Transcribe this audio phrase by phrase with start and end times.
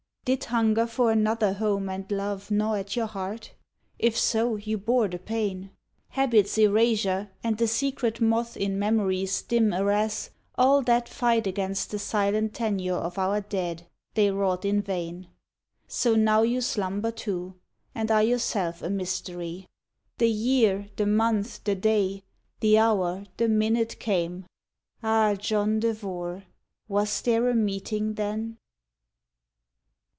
[0.23, 3.55] "Did hunger for another home and love Gnaw at your heart?
[3.97, 5.71] If so, you bore the pain.
[6.09, 11.47] Habit s erasure, and the secret moth In memory s dim arras, all that fight
[11.47, 15.27] Against the silent tenure of our dead, They wrought in vain.
[15.87, 17.55] So now you slumber too
[17.95, 19.65] And are yourself a mystery.
[20.19, 22.21] The year, The month, the day,
[22.59, 24.45] the hour, the minute came.
[25.01, 25.33] Ah!
[25.33, 26.43] John Devore!
[26.87, 28.59] was there a meeting then?"